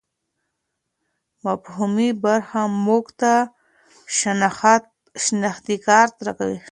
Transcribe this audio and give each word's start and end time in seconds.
مفهومي 1.45 2.09
برخه 2.25 2.61
موږ 2.85 3.05
ته 3.21 3.33
شناخت 5.19 5.65
راکوي. 6.25 6.59